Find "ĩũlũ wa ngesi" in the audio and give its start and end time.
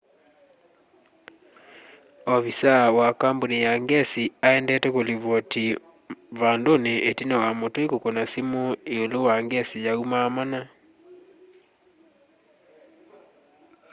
8.95-9.77